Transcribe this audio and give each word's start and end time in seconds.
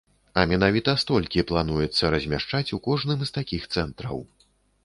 А 0.39 0.45
менавіта 0.51 0.95
столькі 1.03 1.43
плануецца 1.51 2.11
размяшчаць 2.15 2.65
у 2.79 2.81
кожным 2.89 3.19
з 3.27 3.31
такіх 3.37 3.71
цэнтраў. 3.77 4.17